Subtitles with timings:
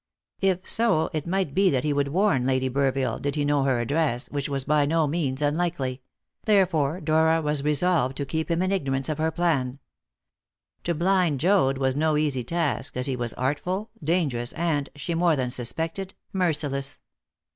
[0.39, 3.79] If so, it might be that he would warn Lady Burville, did he know her
[3.79, 6.01] address, which was by no means unlikely;
[6.45, 9.77] therefore Dora was resolved to keep him in ignorance of her plan.
[10.85, 15.35] To blind Joad was no easy task, as he was artful, dangerous, and she more
[15.35, 16.99] than suspected merciless.